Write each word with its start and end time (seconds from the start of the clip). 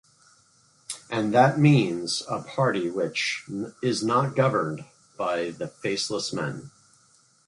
And 1.11 1.31
that 1.31 1.59
means 1.59 2.23
a 2.27 2.41
party 2.41 2.89
which 2.89 3.43
is 3.83 4.01
not 4.03 4.35
governed 4.35 4.85
by 5.15 5.51
the 5.51 5.67
faceless 5.67 6.33
men. 6.33 6.71